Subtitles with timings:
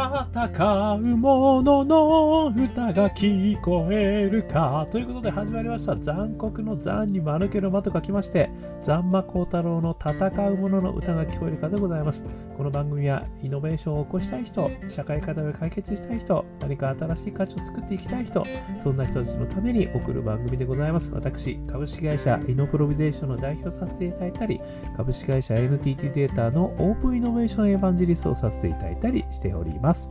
[0.00, 4.86] 戦う者のの歌が聞こえるか。
[4.90, 5.94] ということで始まりました。
[5.94, 8.48] 残酷の残に間抜けの間と書きまして
[8.82, 12.24] 残魔高太郎の戦う者の歌が聞こえるかでございます。
[12.56, 18.42] この番組はイノベーションを起こしたい人社会課題を解決したい人何か新しい価値を作っていきたい人
[18.82, 21.10] そんな人たちのために送る番組でございます。
[21.12, 24.60] 私株式会社イノプロビゼーションの代表させていただいたり
[24.96, 29.89] 株式会社 NTT データのオープンイノベーションエヴァンジリストをさせていただいたりしております。
[29.90, 30.08] ます。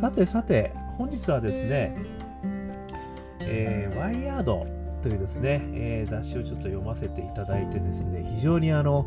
[0.00, 1.96] さてさて、本日はですね、
[3.40, 4.66] えー、ワイヤード
[5.02, 9.04] というですね、えー、雑誌をちょっと読ませていただいてですね、非常にあの、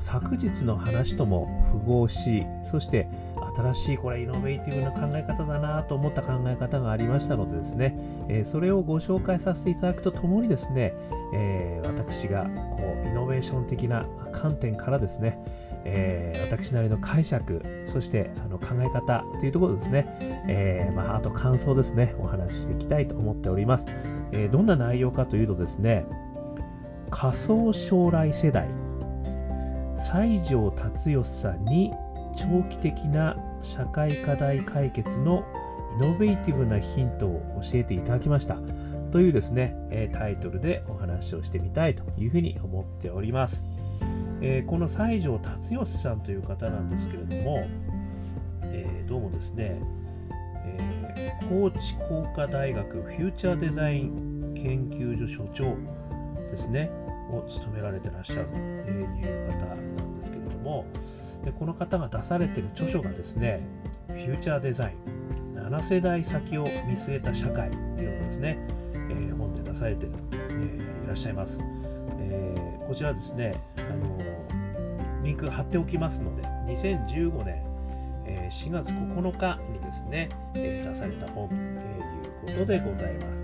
[0.00, 3.08] 昨日の話とも符合し、そして
[3.56, 7.94] 新しいこれイノベーティブな考え方だなと思った考え方がありましたのでですね、
[8.28, 10.94] えー、それをご紹介させていただくとともにですね、
[11.34, 15.38] えー、私がこうイノベーション的な観点からですね、
[15.84, 20.06] えー、私なりの解釈、そしてあの考え方というところですね、
[20.48, 23.86] えー、まあ、あと感想ですね、お話ししていきたいと思っております。
[24.32, 26.04] え、どんな内容かというとですね、
[27.10, 28.68] 仮想将来世代、
[29.96, 31.92] 西条達義さんに
[32.36, 35.44] 長期的な社会課題解決の
[36.00, 38.58] イノベーティブなヒントを教えていただきました。
[39.10, 39.74] というですね、
[40.12, 43.67] タイトルでお話をしてみたいというふうに思っております。
[44.40, 47.66] えー、この西条達義さんという方なんですけれども、
[48.62, 49.80] えー、どうもですね、
[50.64, 55.64] えー、高知工科大学フューチャーデザイン研究所所長
[56.50, 56.90] ですね、
[57.30, 60.86] を務められてらっしゃるという方なんですけれども、
[61.44, 63.60] でこの方が出されている著書がですね、
[64.08, 64.94] フューチャーデザイ
[65.54, 68.58] ン、7世代先を見据えた社会というのをですね、
[68.94, 71.58] えー、本で出されて、えー、いらっしゃいます。
[72.20, 74.18] えー、こちらですね、あの
[75.28, 77.62] リンク貼っておきますので、2015年、
[78.24, 83.42] え、4月9日にですね、え、出された本ということでございます。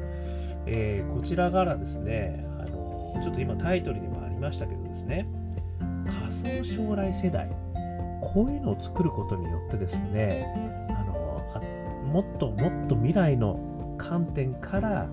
[0.65, 5.27] え、こちらからですね、あのちょっと今タイトルにもありましたけどですね、
[6.07, 7.51] 仮想将来世代、
[8.23, 10.47] こういうのを作ることによってですね、
[10.89, 11.13] あの
[12.11, 13.61] もっともっと未来の
[13.99, 15.07] 観点から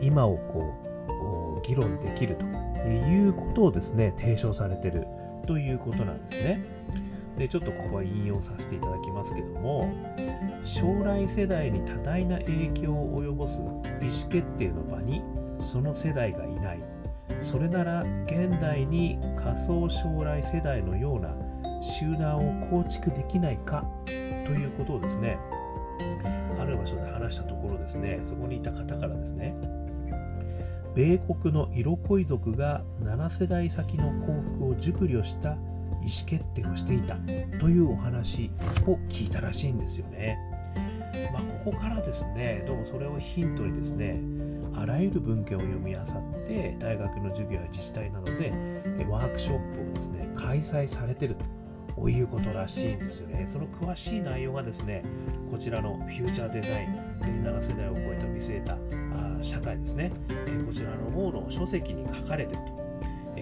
[0.00, 5.08] 今をこう議論できるということをですね、提唱されてる
[5.46, 6.64] ということなんですね。
[7.36, 9.92] で、ちょっとここは引用させていただきますけども、
[10.64, 13.72] 将来世代に多大な影響を及ぼす意思
[14.28, 15.22] 決定の場に
[15.58, 16.80] その世代がいない。
[17.42, 21.34] それなら現代に仮想将来世代のような
[21.82, 25.38] 集団を構築できないかということをですね、
[26.60, 29.54] ある場所で話したところですね、そこにいた方からですね、
[30.94, 37.16] 米国のイロコイ族が7世代先の幸福を熟慮した意思決定をしていた
[37.58, 38.50] というお話
[38.86, 40.38] を聞いたらしいんですよね。
[41.32, 44.20] まあ、ここからですね、どうもそれをヒントにですね、
[44.74, 46.04] あらゆる文献を読み漁っ
[46.46, 48.52] て、大学の授業や自治体などで
[49.08, 51.36] ワークショップをですね、開催されてる
[51.96, 53.46] ということらしいんですよね。
[53.50, 55.04] その詳しい内容がですね、
[55.50, 58.76] こちらのフューチャーデザイン、7世代を超えた見据えた
[59.42, 60.12] 社会ですね、
[60.46, 62.82] え、こちらの方の書籍に書かれてると。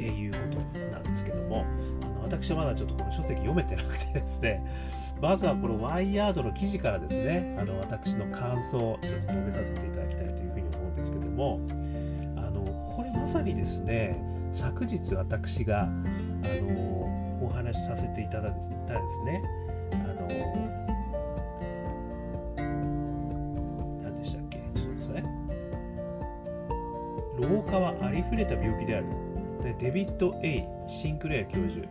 [0.08, 0.38] いうこ
[0.72, 1.66] となんですけども、
[2.02, 4.64] あの私はまだちょっとこの書籍読めてなくてですね、
[5.20, 11.60] まずはこのワイヤードの記事からですね、あの私の感想をちょっと述べさせていただきたいというふうに思うんですけども、
[12.36, 14.16] あのこれまさにですね、
[14.54, 18.52] 昨日私があのお話しさせていただい
[18.86, 19.42] たですね、
[19.92, 20.69] あの
[27.48, 29.06] 老化はありふれた病気である。
[29.62, 31.86] でデビッド・ A・ シンクレア教授。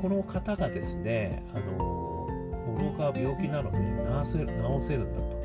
[0.00, 2.26] この方がですね、あの
[2.78, 3.78] 老化は病気なので
[4.24, 5.40] 治せ治せるんだと。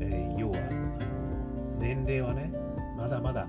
[0.00, 0.56] えー、要は、
[1.78, 2.52] 年齢はね、
[2.96, 3.46] まだまだ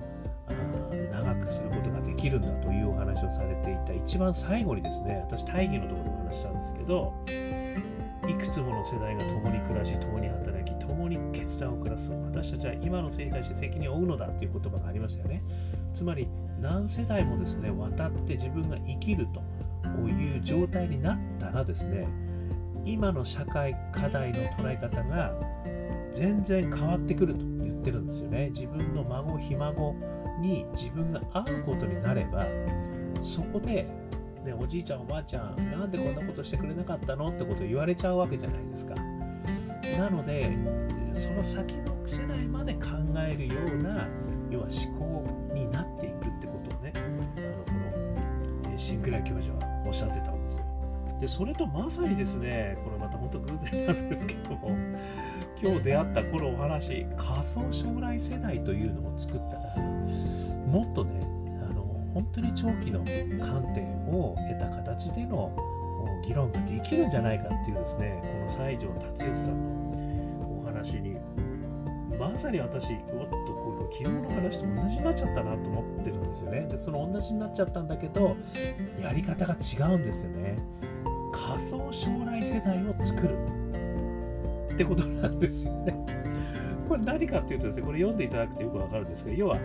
[1.12, 7.14] 長くすることができるんだというお話をされていた一番最後にですね、私大義のところでお話したんですけど、
[8.30, 12.12] いくつもの世代が共に暮らし、共に働き、共に決断を下す。
[12.12, 15.42] 私たちは今の世に対して責任を負うのだという言葉がありましたよね。
[15.96, 16.28] つまり、
[16.62, 19.42] 何世代もですね、渡って自分が生きると
[20.08, 22.08] いう状態になったらですね、
[22.86, 25.34] 今の社会課題の捉え方が
[26.14, 28.52] 全然変わってくると言ってるんですよね。
[28.52, 29.96] 自分の孫、ひ孫
[30.40, 32.46] に自分が会うことになれば、
[33.24, 33.88] そこで
[34.50, 38.96] ね、おじいちゃんおばあちゃんなんでこんなことしてくれなかったのってことを言われちゃうわけじゃないですか。
[38.96, 40.52] なので
[41.14, 42.88] その先の世代まで考
[43.18, 44.08] えるような
[44.50, 50.66] 要は思考になっていくってことをねあのこのシンクレア教授はおっしゃってたんですよ。
[51.20, 54.72] でそれとまさにですねこれまた本当偶然なんですけども
[55.62, 59.84] 今日出会ったこのお話仮想将来世代というのを作ったら
[60.66, 61.39] もっとね
[62.20, 63.00] 本当に長期の
[63.46, 65.56] 観点を得た形での
[66.26, 71.16] 議論ができるんじゃないかっていうですねこの西条達義さんのお話に
[72.20, 76.68] まさに私おっとこういう昨日の話と同じになっちゃったなと思ってるんですよね。
[76.70, 78.36] でその同じになっちゃったんだけど
[79.02, 80.58] やり方が違うんですよね。
[81.32, 83.38] 仮想将来世代を作る
[84.74, 85.96] ってことなんですよね。
[86.90, 89.58] これ何かっていうとですねこれ読んでいただくとよくわかるんですけど要は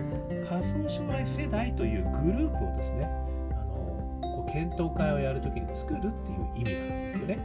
[0.46, 3.08] 仮想将来世代というグループをですね
[3.52, 7.38] あのこう検討会をやるときに作るっていう意味なんですよね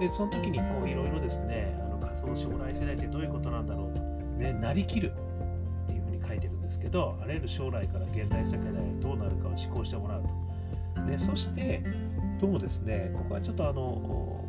[0.00, 4.08] でその時にこういろいろですねあの仮想将来世代ってどういうことなんだろうと
[4.38, 5.12] ね、なりきる
[5.84, 10.28] っていうふうに書いてるんですけどあらゆる将来から現代社会でどうなるかを思考してもらうと。
[11.06, 11.82] でそして
[12.40, 14.44] どうもですねここはちょっとあの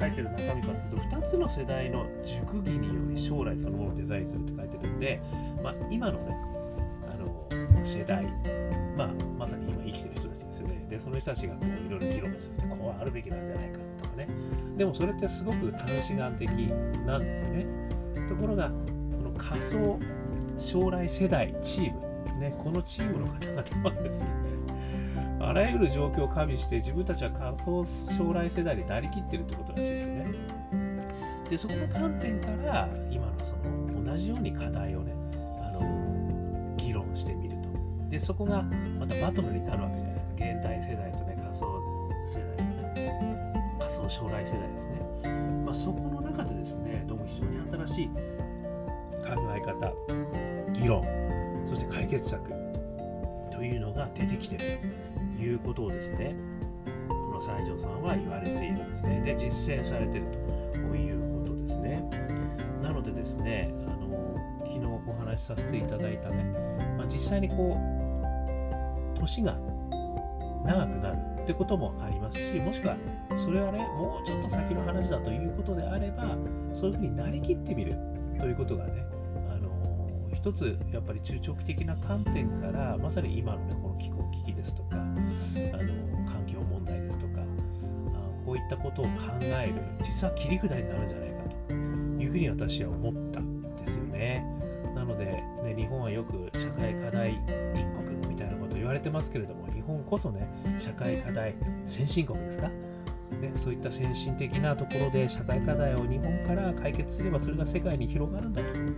[0.00, 5.20] 書いてる中身からすると2つの世代の熟議により将来そのものをデザインするって書いてるんで、
[5.62, 6.36] まあ、今のね
[7.06, 8.24] あの世代、
[8.96, 9.08] まあ、
[9.38, 10.86] まさに今生きてる人たちですよね。
[10.88, 14.28] でその人たちがこういろいろ議論するとこうあるべきなんじゃないかとかね。
[14.76, 16.48] でもそれってすごく楽し眼的
[17.06, 17.66] なんですよね。
[18.28, 18.70] ところが
[19.12, 19.98] その仮想
[20.58, 24.26] 将来世代チーム、ね、このチームの方々はですね、
[25.40, 27.84] あらゆる状況を加味して自分たちは仮想
[28.16, 30.26] 将来世代になりきってるってことらしいですよね。
[31.48, 35.14] で、そこの観点から今のその同じように課題をね、
[35.62, 37.68] あの議論してみると。
[38.10, 40.32] で、そこがまたバトルになるわけじゃないですか。
[40.34, 41.66] 現代世代とね、仮想
[42.28, 44.86] 世代のね、仮想将来世代です
[45.24, 45.30] ね。
[45.64, 49.92] まあ、そこの中でですね、どうも非常に新しい考え方
[50.72, 51.04] 議論
[51.66, 52.69] そして解決策
[53.60, 54.78] というのが出てきてる
[55.36, 56.34] ということをですね
[57.10, 59.20] この西条さんは言われているんですね。
[59.22, 60.26] で実践されている
[60.72, 62.02] ということですね。
[62.82, 64.34] なのでですねあの
[64.64, 66.42] 昨日お話しさせていただいたね、
[66.96, 69.58] まあ、実際にこう年が
[70.64, 72.96] 長くなるってこともありますしもしくは
[73.36, 76.34] それはねもうちょっと先の話だということであれば
[76.80, 77.94] そういうふうになりきってみる
[78.38, 79.04] ということがね
[80.40, 85.12] 一つやっぱり中長期的な観点からまさに今のねこの気候危機ですとかあの
[86.26, 87.42] 環境問題ですとか
[88.14, 89.10] あこういったことを考
[89.42, 91.36] える実は切り札になるんじゃないか
[91.68, 94.46] というふうに私は思ったんですよね。
[94.94, 97.32] なので、ね、日本はよく社会課題
[97.74, 100.48] 一国みたいなこと言われてますけれども日本こそね
[100.78, 101.54] 社会課題
[101.86, 102.70] 先進国ですか？
[103.40, 108.90] ね、そういった先進的なところで社会課題を日本から解決すればそれが世界に広がるんだと、ね、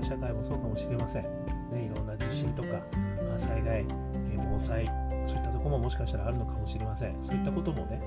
[0.00, 1.22] 化社会もそうかもしれません、
[1.72, 2.80] ね、いろんな地震とか
[3.36, 3.84] 災害
[4.36, 4.86] 防災
[5.26, 7.22] そういったとこももしかしたらあるのかもしれません。
[7.22, 8.00] そういったこともね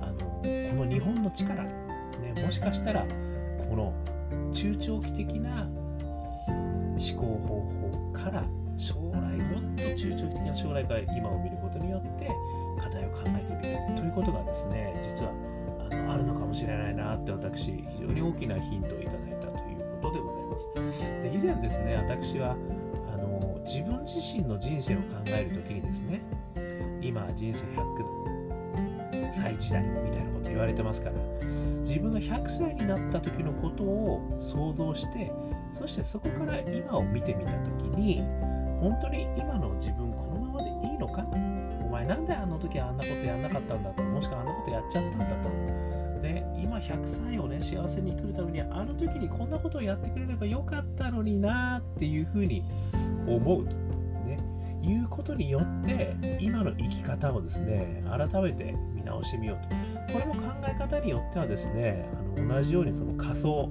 [0.00, 1.70] あのこの日本の力、ね、
[2.44, 3.06] もしかしたら
[3.68, 3.94] この
[4.52, 7.60] 中長期的な思考方
[7.92, 8.44] 法から
[8.76, 12.30] 将来もっと中長期的な将来から今を見ることによって
[12.80, 13.96] 課題を考えてみる。
[13.96, 15.32] ということがですね実は
[15.90, 20.43] あのあるのかもしれないなって私非常に大きなヒントをいただいたということでございます。
[21.22, 22.56] で以前ですね私は
[23.12, 26.22] あの自分自身の人生を考えるときにですね
[27.00, 31.16] 今人生100歳時代みたいなこと言われてますから
[31.82, 35.30] 自分が100歳になった時のことを想像して
[35.72, 38.22] そしてそこから今を見てみた時に
[38.80, 41.24] 本当に今の自分このままでいいのか？
[41.84, 45.48] お前なんであの時あんなことやんなかったんだともしくはあんなことやっちゃったんだと
[46.24, 52.64] で今100歳をね幸せに生きるためにあの時にこんなことをやってくれればよかったのになっていうふうに
[53.26, 53.76] 思うと、
[54.24, 54.38] ね、
[54.82, 60.14] いうことによって今の生き方をですね改めて見直してみようと。
[60.14, 63.68] これも考え方によってはですねあの同じようにその仮想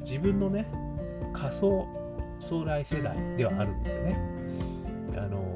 [0.00, 0.66] 自分のね
[1.32, 1.86] 仮想
[2.40, 4.18] 将来世代ではあるんですよね。
[5.16, 5.54] あの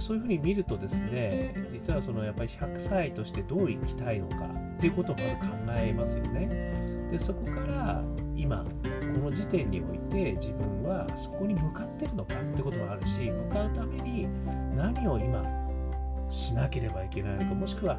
[0.00, 4.48] そういうふうに見るとですね実はそのやっぱり100歳としてどう生きたいのか
[4.84, 5.46] っていうことをまず考
[5.78, 8.04] えますよねでそこから
[8.36, 8.66] 今
[9.14, 14.28] この時点において自分はそこに向かってるのかってこともあるし向かうために
[14.76, 15.42] 何を今
[16.28, 17.98] しなければいけないのかもしくは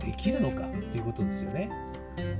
[0.00, 1.70] できるのかっていうことですよね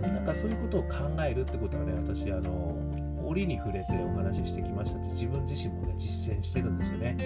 [0.00, 2.76] なんかそういうことを考えるってことはね私あの
[3.24, 7.16] 折に触れてお話ししてきましたって自分自身もね実践してるんですよね。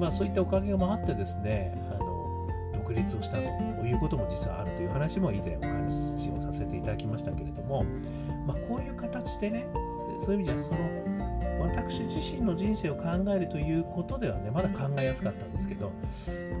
[0.00, 1.76] まあそういったおかげもあってですね
[2.92, 3.42] 独立をしたと
[3.86, 7.84] いうことも実はあるという話も以前お話をさせていただきましたけれども、
[8.46, 9.66] まあ、こういう形でね
[10.20, 10.78] そういう意味じゃその
[11.60, 13.02] 私自身の人生を考
[13.34, 15.90] えるということではねまだ考えやすかったんですけど、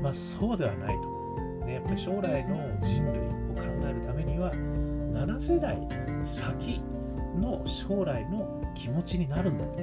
[0.00, 5.76] まあ、そうではないと、ね、やっぱり将来の人類を考えるためには7世代
[6.24, 6.80] 先
[7.38, 9.76] の将来の気持ちになるんだと。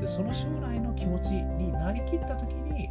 [0.00, 2.90] でその将来の気持ちになりきった時に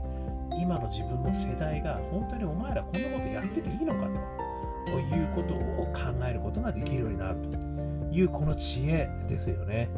[0.60, 4.08] 今の自分の世代が本当にお前らこんなことやってていいのか
[4.86, 7.58] ということを考えることができるようになると
[8.14, 9.90] いうこの知恵ですよね。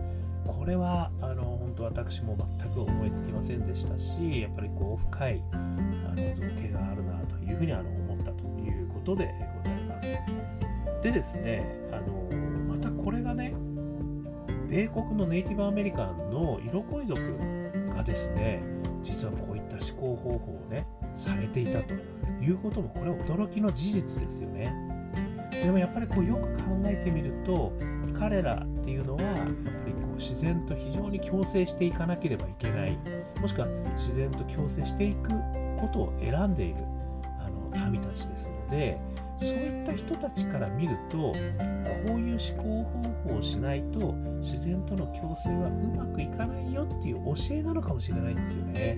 [0.45, 9.33] これはあの本当私も全く思いつきませんでしたしやっぱりこう深いあの造形があるなというふうにあの思ったということで
[9.63, 10.07] ございます。
[11.01, 12.29] でですねあの
[12.67, 13.55] またこれがね
[14.69, 17.21] 米国のネイティブアメリカンの色恋族
[17.95, 18.63] がですね
[19.03, 21.93] 実はこうた思考方法をねされていたと
[22.41, 24.73] いうこともこれは驚きの事実ですよね。
[25.51, 27.71] でもやっぱりこうよく考えてみると
[28.17, 29.41] 彼らっていうのはやっぱ
[29.87, 32.97] りこう自然と非常に共生していかなければいけない。
[33.41, 35.29] もしくは自然と共生していく
[35.79, 36.77] ことを選んでいる
[37.39, 38.97] あの民たちですので
[39.39, 41.33] そういった人たちから見るとこ
[42.15, 42.83] ういう思考
[43.27, 48.97] 方法をしないと自然との共生はうまくいかないよっていう教えなのかもしれないんですよね。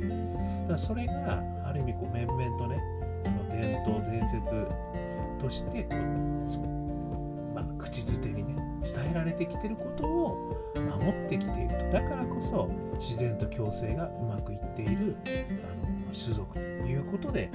[0.62, 2.78] だからそれがある意味こう面々とね
[3.26, 4.68] あの伝統伝説
[5.40, 17.50] としてこう、まあ、口づてにね伝えられてきてることを守ってきているとだからこそ自然と共生がうまくいっているあの種族ということで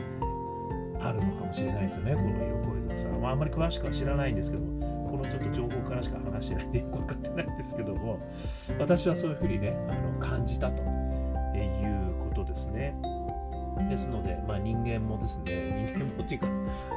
[1.02, 3.20] あるのかもしれないですよね、この色恋族さん。
[3.20, 8.18] まあ、あんまり詳しくは知らないんですけどこのちょっと情報からしか話してないんでよく分かってないんですけども、
[8.78, 12.94] 私はそういうふうにね、あの感じたということですね。
[13.88, 16.46] ですので、まあ、人間もですね、人間もっていうか、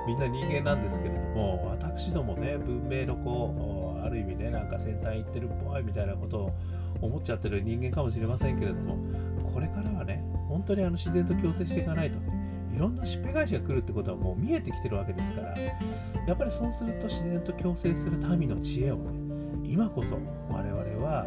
[0.06, 6.52] みんな人間なんですけれども、私どもね、文明のこう、ある意味ね、なんか先端行ってるっぽいみたいなことを
[7.02, 8.98] 思っちゃってる人間かもしれませんけれども、
[9.54, 12.28] これからはね、本当にあの自然と共生していかないと、ね、
[12.76, 19.26] いろんなしっぺ返しが来るってことはもう見えてきてるわけですからやっぱりそうすると自然と共生する民の知恵をね
[19.64, 21.26] 今こそ我々は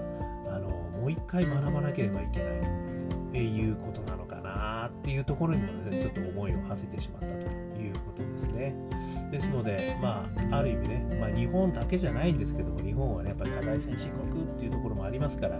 [0.51, 2.61] あのもう一回学ばなければいけない
[3.33, 8.75] ということなのかなっていうところにもねちょっと思いを馳せてしまったということですね。
[9.31, 15.59] ですので、まあ、ある意味ね、まあ、日本だけじゃないんですけども、日本はね、やっぱり課題先進国っていうところもありますから、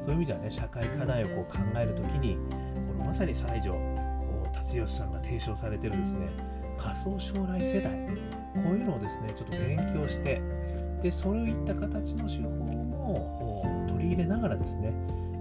[0.00, 2.38] そういう意味ではね、社会課題をこう考えるときに、
[2.88, 3.74] このまさに西条
[4.70, 6.28] 達義さんが提唱されてるですね
[6.78, 7.92] 仮想将来世代
[8.54, 10.40] こういうのをですねちょっと勉強して
[11.02, 14.92] でそういった形の手法も取り入れながらですね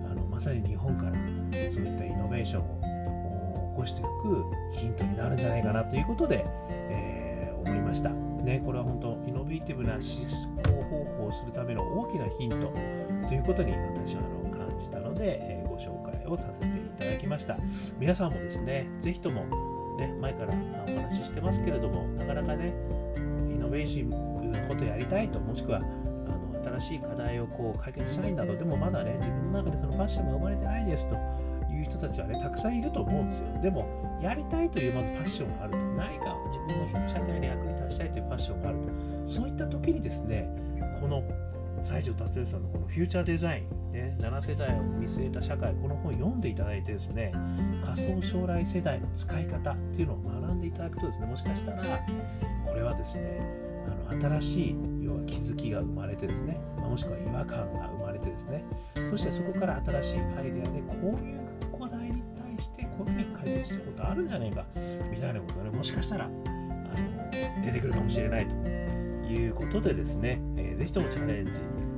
[0.10, 1.22] あのまさに日本からそう
[1.86, 8.10] いったイノベーションを起こしていくヒントになるんじゃないかなということで、えー、思いました。
[8.10, 10.02] ね、これは本当イノベーティブな思
[10.64, 12.74] 考方法をするための大きなヒント
[13.28, 16.79] ということに私はあの感じたので、えー、ご紹介をさせてただ
[17.20, 17.58] きました。
[18.00, 19.44] 皆さんもですね、ぜひとも、
[19.98, 22.74] ね、前からお話ししてますけれども、なかなかね、
[23.54, 24.16] イノベーシブ
[24.48, 31.16] なことやりたいと、もしくはあの新しい課題をこう解決したいんだと、でもまだね、自分の中でそのパッションが生まれてないですと
[31.72, 33.62] いう人たちはね、たくさんいると思うんですよ。
[33.62, 40.50] でも、やりたいというまずパッションがあると、何か自分の社会に役に立ちたいというパッションがあると、そういった時にですね、
[41.02, 41.24] この
[41.84, 47.32] 西条達也さんのこのフューチャーデザイン、ね、7世代を見据えた社会、この本読んでいただいてですね、
[47.84, 51.84] 仮想将来世代の使い方っていうのを学んでいただくとですね、もしかしたら、
[52.66, 53.42] これはですね、
[54.10, 58.64] あの新しい要は気づきが生まれてですね、もしくは違和感が生まれてですね、
[59.10, 61.40] そしてそこから新しいアイデアでこういう
[61.80, 64.66] 課題に対してこういうふうに解決したことあるんじゃないか
[65.12, 68.70] みたいなことがね、もしかしたらあの出てくるかもしれないと
[69.32, 71.52] いうことでですね、えー、ぜひともチャレンジ、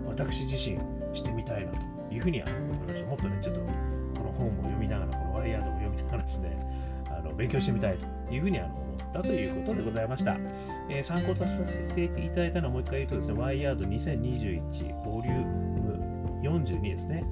[0.07, 0.77] 私自身
[1.13, 1.79] してみたいなと
[2.13, 3.07] いうふうに思いました。
[3.07, 6.57] もっとね、ちょっとこの本も読みながら、このワイヤードも読みながらですね、
[7.09, 10.37] あの勉強してみたいというふうにあの思ったということでございました。
[10.89, 15.71] えー、参考とさせていただいたのはもう一回言うとですね、ワイヤード2021ボリューム
[16.41, 17.23] 42ですね、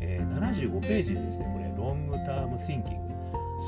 [0.00, 3.14] えー、75ページにですね、これ、ロングタームシンキング、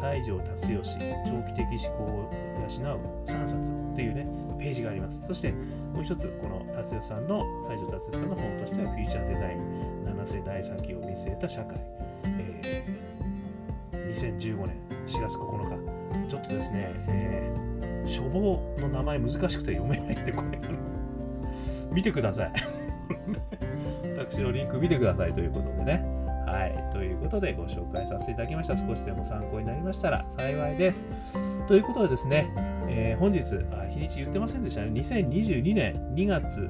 [0.01, 0.97] 西条達義、
[1.27, 4.27] 長期的思考を養う3冊っていうね、
[4.59, 5.21] ページがあります。
[5.27, 5.55] そして、
[5.95, 11.77] もう一つ、この達義さんの、西条達義さんの本としては、フューチャーデザイン7、世代先を見据えた社会、
[12.25, 14.77] えー、2015年
[15.07, 16.29] 4月9日。
[16.29, 20.59] ちょっとですね、えー、書房の名前難しくて読めないんでこれ
[21.91, 22.53] 見てください。
[24.19, 26.18] 私のリンク見てくださいということでね。
[26.49, 26.93] はい。
[26.93, 28.77] ということでご紹介させていただきました。
[28.77, 31.05] 少しでも参考になりましたら幸いです。
[31.67, 32.51] ということでですね、
[32.89, 34.89] えー、本日あ、日にち言ってませんでしたね。
[34.89, 36.69] 2022年2月、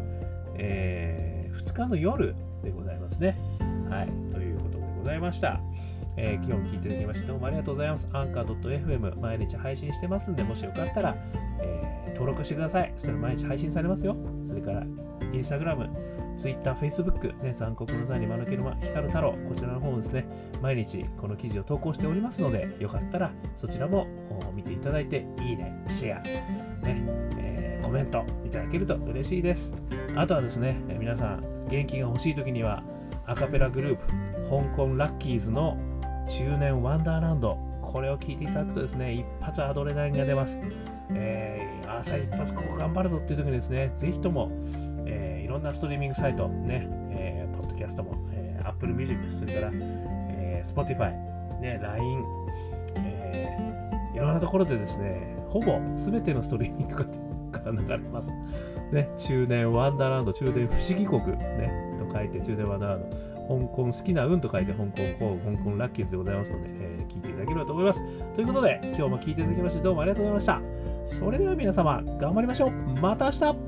[0.56, 3.36] えー、2日の夜でございますね。
[3.88, 5.60] はい、ということでございました。
[6.16, 8.08] えー、今日も聞いていただきましてどうもありがとうございます。
[8.12, 11.16] アンカー .fm 毎日配信してますんで、もしよかったら、
[11.60, 12.92] えー、登録してください。
[12.96, 14.16] そしたら毎日配信されますよ。
[14.48, 14.84] それから、
[15.32, 15.88] インスタグラム、
[16.38, 20.24] ツイッター、フェイスブック、ね、残酷の座に丸けるま、光太郎、こちらの方もですね、
[20.62, 24.06] 毎日この記事を投稿しておりますので、よかったらそちらも
[24.54, 27.04] 見ていただいて、いいね、シェア、ね、
[27.38, 29.72] えー、コメントいただけると嬉しいです。
[30.14, 32.84] あとはですね、皆さん、元気が欲しい時には、
[33.26, 34.06] アカペラグループ、
[34.48, 35.76] 香港ラッキーズの
[36.28, 37.58] 中年ワンダーランド。
[37.82, 40.56] これを聞いていただくとですね、一発アドレナリンが出ます。
[41.14, 44.50] えー、朝一発ここ頑張るぞっていう時にですね、ぜひとも、
[45.58, 51.10] ろんなストリーミングサイト、ね、えー、ポッドキャストも、えー、Apple Music、それから、えー、Spotify、
[51.60, 52.24] ね、LINE、
[52.96, 58.94] えー、いろんなところでですね、ほぼ全てのストリーミングが流れます。
[58.94, 63.28] ね、中年ワンダーランド、中年不思議国、ね、と書いて中年ワンダーランド。
[63.48, 68.00] 香港好きな運と書いて香港幸運、香港ラッキーズでございますので、えー、聞いていただければと思います。
[68.34, 70.60] ということで、今日も聞いていただきましてどうもありがとうございました。
[71.04, 72.70] それでは皆様、頑張りましょう。
[73.00, 73.67] また明日